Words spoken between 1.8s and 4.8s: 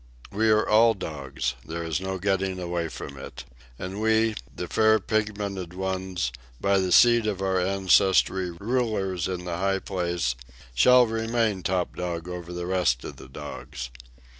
is no getting away from it. And we, the